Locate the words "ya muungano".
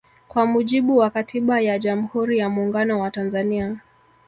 2.37-2.99